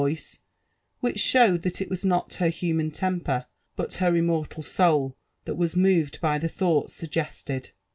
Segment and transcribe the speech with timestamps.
[0.01, 0.39] voice,
[0.99, 5.15] which showed that It was not her humaa temper, but h#r lfli «> mortal soul,
[5.45, 7.69] that was moved by the thoughts suggested.